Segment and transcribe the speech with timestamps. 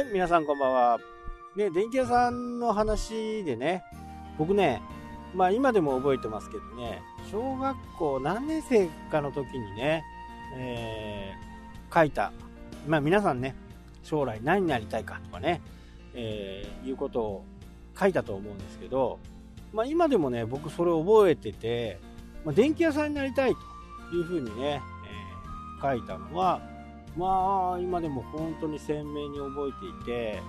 [0.00, 0.98] はい、皆さんこんばんは。
[1.54, 3.84] ね、電気屋さんの話でね、
[4.38, 4.80] 僕ね、
[5.34, 10.02] まあ今でも覚えてますけどね、小学校何年生かの時にね、
[10.56, 12.32] えー、書いた、
[12.88, 13.54] まあ皆さんね、
[14.02, 15.60] 将来何になりたいかとかね、
[16.14, 17.44] えー、いうことを
[17.94, 19.18] 書いたと思うんですけど、
[19.70, 22.00] まあ今でもね、僕それを覚えてて、
[22.46, 23.52] まあ、電気屋さんになりたい
[24.10, 24.80] というふうにね、
[25.78, 26.62] えー、書いたのは、
[27.16, 30.42] まあ今でも本当に鮮明に覚えていて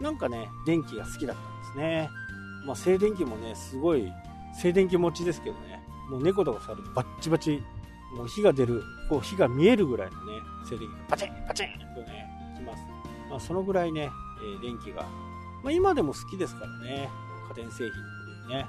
[0.00, 2.10] なんかね電気が好きだったんですね。
[2.66, 4.12] まあ静電気もねすごい
[4.54, 5.82] 静電気持ちですけどね。
[6.10, 7.62] もう猫とか触るとバッチバチ
[8.16, 10.32] もう火が出るこう火が見えるぐらいのね
[10.68, 12.82] 静電気がパチンパチンとねきます、
[13.30, 14.10] まあ、そのぐらいね、
[14.42, 15.02] えー、電気が、
[15.62, 17.08] まあ、今でも好きですからね。
[17.48, 18.66] 家電製品の部分ね。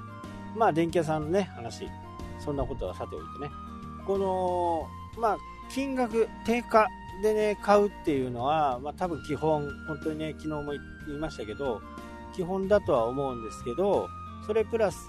[0.56, 1.88] まあ電気屋さんのね話。
[2.38, 3.50] そんなことはさておいてね。
[4.06, 4.88] この
[5.20, 5.38] まあ
[5.70, 6.86] 金額定価
[7.22, 10.72] でね、買うっていうのは、まあ、多分基本、本当にね、昨日も
[11.06, 11.80] 言いましたけど、
[12.34, 14.08] 基本だとは思うんですけど、
[14.46, 15.08] それプラス、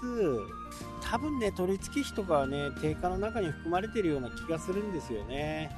[1.02, 5.70] 多分ね、取り付け費とかはね、定価の中に含まれてるような気がするんですよね。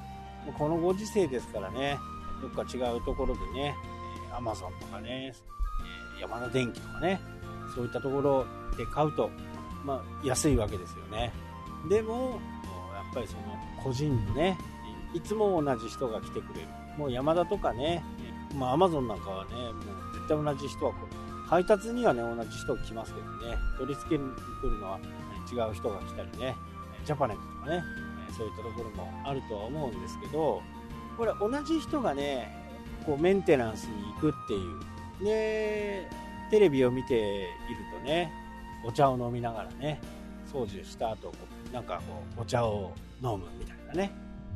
[0.56, 1.98] このご時世ですからね、
[2.40, 3.74] どっか違うところでね、
[4.36, 5.34] アマゾンとかね、
[6.20, 7.20] 山田電機とかね、
[7.74, 9.30] そういったところで買うと、
[9.84, 11.32] まあ、安いわけですよね。
[11.88, 12.40] でも、
[12.94, 13.40] やっぱりその
[13.82, 14.58] 個人のね、
[15.14, 16.66] いつも同じ人が来てくれる。
[16.96, 18.04] もう山田とかね、
[18.54, 19.72] まあアマゾンなんかはね、もう
[20.14, 21.06] 絶対同じ人は来る。
[21.48, 24.98] 配達にはね、同じ人来ますけどね、取り付けに来るのは
[25.50, 26.54] 違う人が来たりね、
[27.04, 27.82] ジャパネットとかね、
[28.36, 30.62] そういったところもあるとは思うんですけど、
[31.16, 32.54] これ同じ人がね、
[33.06, 35.24] こうメンテナンスに行くっていう。
[35.24, 36.10] で、
[36.50, 37.48] テレビを見ている
[37.98, 38.30] とね、
[38.84, 40.00] お茶を飲みながらね、
[40.52, 41.32] 掃除した後、
[41.72, 44.12] なんかこう、お茶を飲むみたいなね、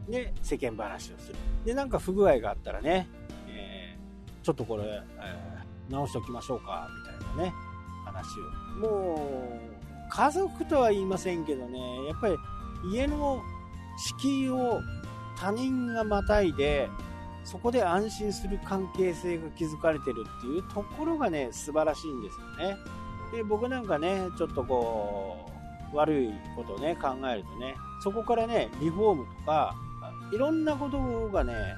[0.09, 1.37] で、世間話をする。
[1.65, 3.09] で、なんか不具合があったらね、
[3.49, 7.55] えー、ちょっとこれ、えー、直しておきましょうか、みたいなね、
[8.05, 8.89] 話を。
[8.89, 12.37] もう、家族とは言いませんけどね、やっぱり
[12.93, 13.43] 家の
[13.97, 14.81] 敷居を
[15.37, 16.89] 他人がまたいで、
[17.45, 22.77] そこで安心する関係性が築かれてるっていうところがね、素晴らしいんですよね。
[23.33, 25.47] で、僕なんかね、ちょっとこ
[25.93, 29.75] う、悪いことをね、考えるとね、そこからね、リフォームとか、
[30.33, 31.75] いろんなことがね、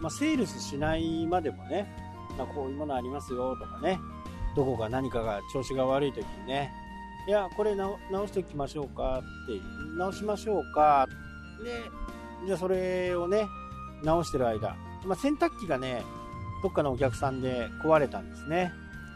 [0.00, 1.86] まあ、セールスしないまでもね、
[2.36, 3.98] まあ、こういうものありますよとかね、
[4.56, 6.72] どこか何かが調子が悪い時にね、
[7.28, 11.06] いや、これ直しておきましょうかって、直しましょうか。
[11.64, 11.90] で、
[12.46, 13.46] じゃあそれをね、
[14.02, 14.74] 直してる間、
[15.04, 16.02] まあ、洗濯機がね、
[16.62, 18.72] どっかのお客さんで壊れたんですね。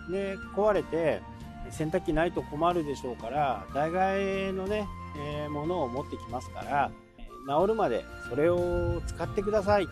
[0.09, 1.21] で、壊れて、
[1.71, 4.87] 洗濯機ないと困るでしょうから、代替のね、
[5.19, 6.93] えー、ものを持ってきますから、
[7.47, 9.89] 治るまでそれを使ってください。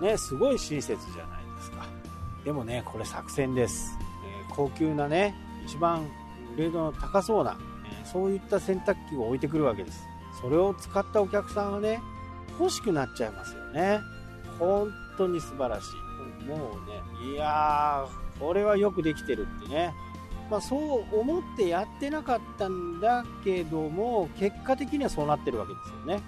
[0.00, 1.86] ね、すごい親切じゃないですか。
[2.44, 3.98] でもね、これ作戦です。
[4.48, 5.34] えー、高級なね、
[5.66, 6.08] 一番
[6.56, 10.04] グレードの高そうな、えー、そういった洗濯機を置いてくるわけです。
[10.40, 12.00] それを使ったお客さんはね、
[12.58, 14.00] 欲しくなっちゃいますよね。
[14.58, 15.84] 本当に素晴らし
[16.42, 16.44] い。
[16.44, 16.58] もう
[17.24, 19.94] ね、いやー、これはよくできてるってね。
[20.50, 26.22] まあ、そう思ってやってなかったんだけども、結果的にはそうなってるわけですよね。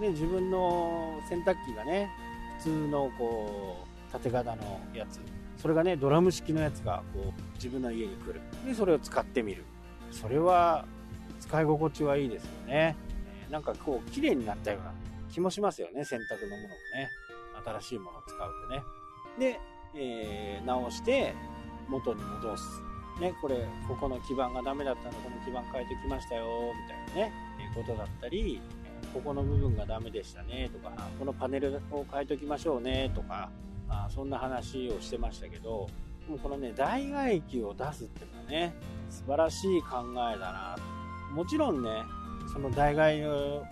[0.00, 2.10] ね、自分の洗濯機がね、
[2.58, 5.20] 普通のこう、縦型のやつ、
[5.56, 8.40] それがね、ドラム式のやつがこう、自分の家に来る。
[8.66, 9.64] で、それを使ってみる。
[10.10, 10.84] それは、
[11.40, 12.96] 使い心地はいいですよね。
[13.50, 14.92] なんかこう、綺麗になったような
[15.30, 17.08] 気もしますよね、洗濯のものもね。
[17.64, 18.82] 新しいものを使うとね。
[19.38, 19.60] で、
[19.96, 21.34] えー、直して、
[21.88, 22.64] 元に戻す。
[23.20, 27.32] ね、これ、ここの基板がダメだったので、この基板変えてきましたよ、みたいなね、
[27.74, 28.60] ことだったり、
[29.12, 33.50] ここの部分がダメでしたねとか、このパネルを変えときましょうねとか、
[33.88, 35.88] あそんな話をしてましたけど、
[36.28, 38.74] もこのね、代替液を出すっていうのはね、
[39.10, 40.04] 素晴らしい考
[40.34, 40.76] えだな。
[41.32, 41.90] もちろんね、
[42.52, 43.28] その代替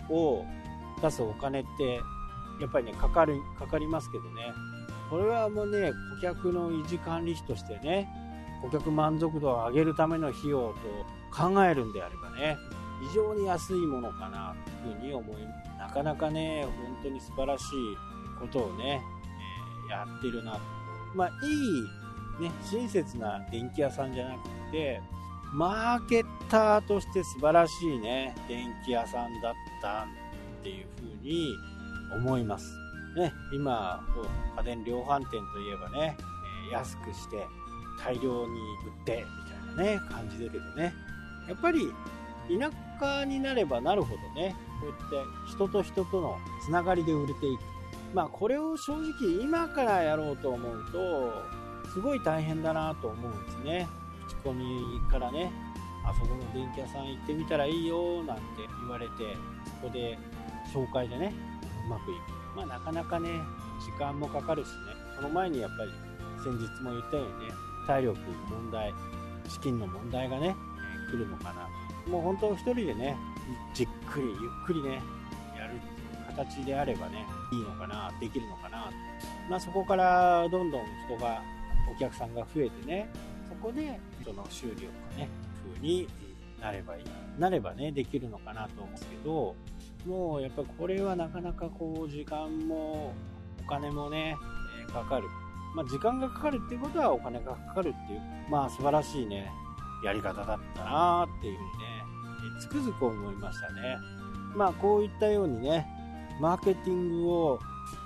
[0.09, 0.45] を
[1.01, 2.01] 出すお金って、
[2.61, 4.53] やっぱりね、かかる、かかりますけどね、
[5.09, 5.91] これはもうね、
[6.21, 8.09] 顧客の維持管理費としてね、
[8.61, 10.75] 顧客満足度を上げるための費用と
[11.35, 12.57] 考えるんであればね、
[13.01, 15.35] 非常に安いものかなというふうに思い
[15.77, 17.65] なかなかね本当に素晴らしい
[18.39, 19.01] ことをね、
[19.87, 20.59] えー、やってるな
[21.13, 25.01] まあいいね親切な電気屋さんじゃなくて
[25.53, 30.07] マーケッターとして素晴らしいね電気屋さんだった
[30.61, 31.53] っていうふうに
[32.15, 32.65] 思います。
[33.15, 34.03] ね今
[34.57, 36.17] 家電量販店といえばね、
[36.69, 37.45] え安くして
[38.03, 39.23] 大量に売って
[39.75, 40.93] みたいなね感じだけどね。
[41.47, 41.93] やっぱり
[42.47, 47.61] 田舎になればなるほどね、こうやって人と人とのつながりで売れていく。
[48.13, 53.87] まあこれを正直今からやろうと思うと、すごい大変だなと思うんですね。
[54.27, 54.65] 口コミ
[55.09, 55.51] からね。
[56.05, 58.43] あそこの電気屋さん行ってみたらいいよなんて
[58.81, 60.19] 言われてそこで
[60.73, 61.33] 紹介でね
[61.85, 62.57] うまくいく。
[62.57, 63.29] まあなかなかね
[63.79, 64.73] 時間もかかるしね。
[65.15, 65.91] その前にやっぱり
[66.43, 67.53] 先日も言ったようにね
[67.87, 68.19] 体力
[68.49, 68.93] 問題
[69.47, 70.55] 資金の問題がね、
[71.09, 71.67] 来るのかな
[72.07, 73.15] もう本当一人でね
[73.73, 75.01] じっくりゆっくりね
[75.57, 75.79] やる
[76.27, 78.91] 形であればねいいのかなできるのかな。
[79.49, 81.41] まあそこからどんどん人が
[81.93, 83.09] お客さんが増えてね
[83.49, 85.29] そこでその収量がね
[85.65, 86.07] 風に
[86.61, 87.03] なればいい
[87.37, 89.55] なればねできるのかなと思うんですけど
[90.05, 93.13] もうやっぱこれはなかなかこう時間も
[93.65, 94.35] お金もね、
[94.91, 95.27] かかる。
[95.75, 99.51] まあ、時間がかかるっていうことはお金がかかるっていう、まあ素晴らしいね、
[100.03, 103.97] やり方だったなっていうふうにね、つくづく思いましたね。
[104.55, 105.87] まあこういったようにね、
[106.39, 107.59] マーケティングを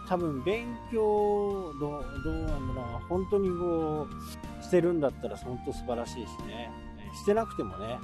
[0.08, 6.18] 多分勉強どどうなんだろう本当にこうしてるんだったら本当素晴らしいし
[6.48, 6.72] ね
[7.14, 8.00] してなくてもね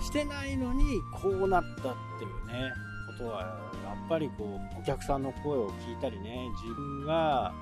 [0.00, 2.72] してないのにこうなったっていうね
[3.18, 3.42] ことは
[3.84, 7.52] やっぱりこうお客さんの声を聞いたりね自分が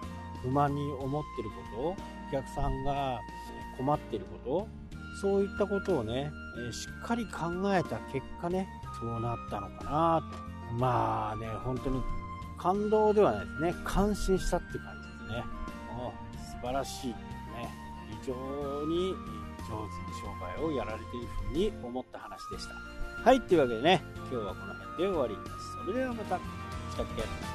[0.42, 1.96] 不満に思ってることお
[2.32, 3.20] 客さんが
[3.76, 4.81] 困ってること
[5.20, 6.32] そういったことをね、
[6.68, 8.68] えしっかり考えた結果ね
[8.98, 10.22] そうなったのかな
[10.70, 10.74] と。
[10.74, 12.02] まあね本当に
[12.58, 13.74] 感動ではないですね。
[13.84, 15.44] 感心したっていう感じですね。
[15.96, 17.14] もう素晴らしいね。
[18.22, 18.34] 非常
[18.86, 19.86] に上手に
[20.20, 22.74] 商売をやられているふうに思った話でした。
[23.28, 25.72] はいというわけでね今日はこの辺で終わります。
[25.86, 26.40] それではまたし
[26.96, 27.51] たっけ？